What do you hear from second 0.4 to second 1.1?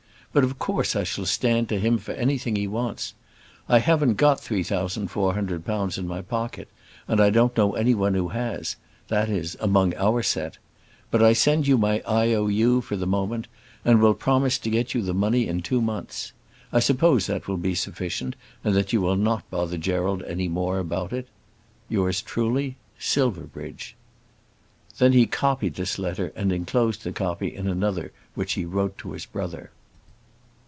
of course I